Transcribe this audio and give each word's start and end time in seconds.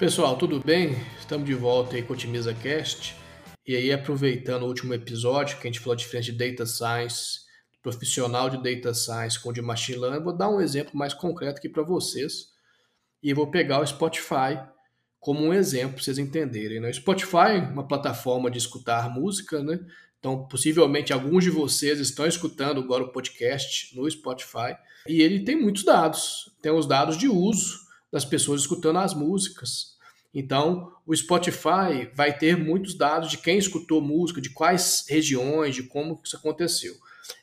Pessoal, 0.00 0.34
tudo 0.34 0.58
bem? 0.60 0.96
Estamos 1.18 1.44
de 1.44 1.52
volta 1.52 1.94
aí 1.94 2.02
com 2.02 2.14
o 2.14 2.16
Otimiza 2.16 2.54
Cast. 2.54 3.14
E 3.66 3.76
aí, 3.76 3.92
aproveitando 3.92 4.62
o 4.62 4.66
último 4.66 4.94
episódio, 4.94 5.58
que 5.58 5.68
a 5.68 5.70
gente 5.70 5.78
falou 5.78 5.94
de 5.94 6.04
diferença 6.04 6.32
de 6.32 6.38
Data 6.38 6.64
Science, 6.64 7.40
profissional 7.82 8.48
de 8.48 8.56
Data 8.62 8.94
Science 8.94 9.38
com 9.38 9.52
de 9.52 9.60
Machine 9.60 9.98
Learning, 9.98 10.24
vou 10.24 10.34
dar 10.34 10.48
um 10.48 10.58
exemplo 10.58 10.96
mais 10.96 11.12
concreto 11.12 11.58
aqui 11.58 11.68
para 11.68 11.82
vocês. 11.82 12.48
E 13.22 13.34
vou 13.34 13.50
pegar 13.50 13.78
o 13.82 13.86
Spotify 13.86 14.58
como 15.20 15.44
um 15.44 15.52
exemplo 15.52 15.96
para 15.96 16.02
vocês 16.02 16.16
entenderem. 16.16 16.80
Né? 16.80 16.88
O 16.88 16.94
Spotify 16.94 17.56
é 17.56 17.58
uma 17.58 17.86
plataforma 17.86 18.50
de 18.50 18.56
escutar 18.56 19.10
música, 19.10 19.62
né? 19.62 19.80
Então, 20.18 20.48
possivelmente 20.48 21.12
alguns 21.12 21.44
de 21.44 21.50
vocês 21.50 22.00
estão 22.00 22.26
escutando 22.26 22.80
agora 22.80 23.04
o 23.04 23.12
podcast 23.12 23.94
no 23.94 24.10
Spotify. 24.10 24.74
E 25.06 25.20
ele 25.20 25.44
tem 25.44 25.60
muitos 25.60 25.84
dados. 25.84 26.50
Tem 26.62 26.72
os 26.72 26.86
dados 26.86 27.18
de 27.18 27.28
uso 27.28 27.89
das 28.12 28.24
pessoas 28.24 28.62
escutando 28.62 28.98
as 28.98 29.14
músicas. 29.14 29.98
Então, 30.32 30.92
o 31.04 31.14
Spotify 31.14 32.08
vai 32.14 32.36
ter 32.36 32.56
muitos 32.56 32.94
dados 32.94 33.30
de 33.30 33.38
quem 33.38 33.58
escutou 33.58 34.00
música, 34.00 34.40
de 34.40 34.50
quais 34.50 35.04
regiões, 35.08 35.74
de 35.74 35.82
como 35.82 36.20
isso 36.24 36.36
aconteceu. 36.36 36.94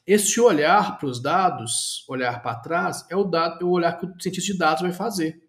Esse 0.06 0.40
olhar 0.40 0.98
para 0.98 1.08
os 1.08 1.22
dados, 1.22 2.06
olhar 2.08 2.42
para 2.42 2.56
trás, 2.56 3.06
é 3.10 3.16
o, 3.16 3.24
dado, 3.24 3.62
é 3.62 3.66
o 3.66 3.72
olhar 3.72 3.98
que 3.98 4.06
o 4.06 4.22
cientista 4.22 4.52
de 4.52 4.58
dados 4.58 4.82
vai 4.82 4.94
fazer. 4.94 5.42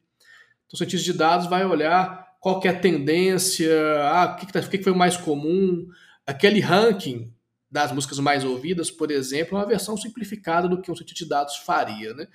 Então, 0.67 0.75
o 0.75 0.77
cientista 0.77 1.13
de 1.13 1.17
dados 1.17 1.47
vai 1.47 1.65
olhar 1.65 2.27
qual 2.41 2.61
é 2.65 2.69
a 2.69 2.79
tendência, 2.79 3.73
ah, 4.05 4.33
o 4.33 4.37
que, 4.37 4.47
que, 4.47 4.53
tá, 4.53 4.61
o 4.61 4.69
que 4.69 4.83
foi 4.83 4.95
mais 4.95 5.17
comum. 5.17 5.89
Aquele 6.27 6.61
ranking 6.61 7.33
das 7.71 7.93
músicas 7.93 8.19
mais 8.19 8.45
ouvidas, 8.45 8.91
por 8.91 9.11
exemplo, 9.11 9.57
é 9.57 9.61
uma 9.61 9.67
versão 9.67 9.97
simplificada 9.97 10.69
do 10.69 10.81
que 10.81 10.91
um 10.91 10.97
cientista 10.97 11.25
de 11.25 11.29
dados 11.29 11.57
faria. 11.57 12.15
Né? 12.15 12.27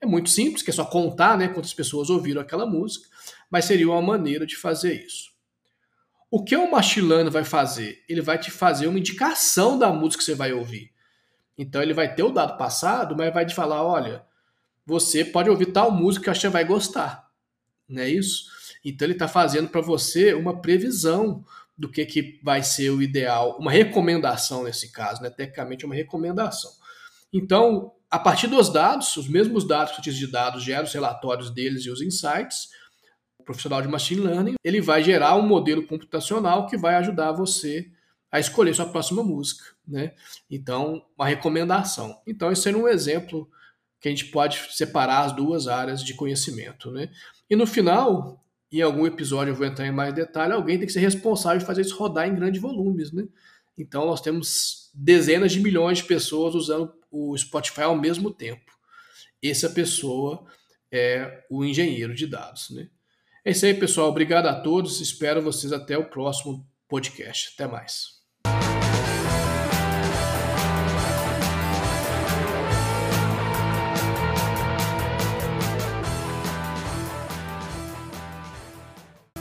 É 0.00 0.06
muito 0.06 0.30
simples, 0.30 0.62
que 0.62 0.70
é 0.70 0.72
só 0.72 0.84
contar 0.84 1.36
né, 1.36 1.48
quantas 1.48 1.74
pessoas 1.74 2.08
ouviram 2.08 2.40
aquela 2.40 2.64
música, 2.64 3.06
mas 3.50 3.66
seria 3.66 3.88
uma 3.88 4.00
maneira 4.00 4.46
de 4.46 4.56
fazer 4.56 5.04
isso. 5.04 5.30
O 6.30 6.44
que 6.44 6.56
o 6.56 6.70
machine 6.70 7.08
learning 7.08 7.30
vai 7.30 7.44
fazer? 7.44 8.02
Ele 8.08 8.20
vai 8.20 8.38
te 8.38 8.50
fazer 8.50 8.86
uma 8.86 8.98
indicação 8.98 9.78
da 9.78 9.92
música 9.92 10.20
que 10.20 10.24
você 10.24 10.34
vai 10.34 10.52
ouvir. 10.52 10.92
Então 11.58 11.82
ele 11.82 11.92
vai 11.92 12.14
ter 12.14 12.22
o 12.22 12.30
dado 12.30 12.56
passado, 12.56 13.14
mas 13.16 13.34
vai 13.34 13.44
te 13.44 13.54
falar, 13.54 13.82
olha, 13.82 14.24
você 14.86 15.24
pode 15.24 15.50
ouvir 15.50 15.66
tal 15.66 15.90
música 15.90 16.32
que 16.32 16.38
você 16.38 16.48
vai 16.48 16.64
gostar. 16.64 17.28
Não 17.88 18.02
é 18.02 18.08
isso? 18.08 18.44
Então 18.84 19.04
ele 19.04 19.12
está 19.12 19.28
fazendo 19.28 19.68
para 19.68 19.80
você 19.80 20.32
uma 20.32 20.60
previsão 20.60 21.44
do 21.76 21.88
que, 21.88 22.06
que 22.06 22.40
vai 22.42 22.62
ser 22.62 22.90
o 22.90 23.02
ideal, 23.02 23.56
uma 23.58 23.72
recomendação 23.72 24.64
nesse 24.64 24.92
caso, 24.92 25.22
né? 25.22 25.30
tecnicamente 25.30 25.84
uma 25.84 25.94
recomendação. 25.94 26.70
Então, 27.32 27.92
a 28.10 28.18
partir 28.18 28.48
dos 28.48 28.72
dados, 28.72 29.16
os 29.16 29.28
mesmos 29.28 29.64
dados 29.64 29.94
que 29.94 30.10
de 30.10 30.26
dados 30.26 30.64
gera 30.64 30.82
os 30.82 30.92
relatórios 30.92 31.50
deles 31.50 31.84
e 31.84 31.90
os 31.90 32.02
insights, 32.02 32.68
o 33.38 33.44
profissional 33.44 33.80
de 33.80 33.88
machine 33.88 34.20
learning, 34.20 34.54
ele 34.64 34.80
vai 34.80 35.02
gerar 35.02 35.36
um 35.36 35.46
modelo 35.46 35.86
computacional 35.86 36.66
que 36.66 36.76
vai 36.76 36.96
ajudar 36.96 37.32
você 37.32 37.88
a 38.30 38.40
escolher 38.40 38.74
sua 38.74 38.86
próxima 38.86 39.22
música, 39.22 39.64
né? 39.86 40.12
Então, 40.50 41.04
uma 41.16 41.26
recomendação. 41.26 42.20
Então, 42.26 42.50
esse 42.50 42.68
é 42.68 42.76
um 42.76 42.88
exemplo 42.88 43.48
que 44.00 44.08
a 44.08 44.10
gente 44.10 44.26
pode 44.26 44.58
separar 44.70 45.26
as 45.26 45.32
duas 45.32 45.68
áreas 45.68 46.02
de 46.02 46.14
conhecimento, 46.14 46.90
né? 46.90 47.10
E 47.48 47.54
no 47.54 47.66
final, 47.66 48.44
em 48.72 48.82
algum 48.82 49.06
episódio 49.06 49.52
eu 49.52 49.56
vou 49.56 49.66
entrar 49.66 49.86
em 49.86 49.92
mais 49.92 50.14
detalhe, 50.14 50.52
alguém 50.52 50.78
tem 50.78 50.86
que 50.86 50.92
ser 50.92 51.00
responsável 51.00 51.58
de 51.58 51.64
fazer 51.64 51.82
isso 51.82 51.96
rodar 51.96 52.28
em 52.28 52.34
grandes 52.34 52.60
volumes, 52.60 53.12
né? 53.12 53.24
Então, 53.78 54.04
nós 54.04 54.20
temos 54.20 54.90
dezenas 54.94 55.52
de 55.52 55.60
milhões 55.60 55.98
de 55.98 56.04
pessoas 56.04 56.54
usando 56.54 56.92
o 57.10 57.36
Spotify 57.36 57.82
ao 57.82 57.96
mesmo 57.96 58.30
tempo. 58.30 58.70
Essa 59.42 59.70
pessoa 59.70 60.44
é 60.92 61.44
o 61.50 61.64
engenheiro 61.64 62.14
de 62.14 62.26
dados. 62.26 62.70
Né? 62.70 62.88
É 63.44 63.50
isso 63.50 63.64
aí, 63.64 63.74
pessoal. 63.74 64.08
Obrigado 64.08 64.46
a 64.46 64.60
todos. 64.60 65.00
Espero 65.00 65.42
vocês 65.42 65.72
até 65.72 65.96
o 65.96 66.08
próximo 66.08 66.66
podcast. 66.88 67.52
Até 67.54 67.66
mais. 67.66 68.19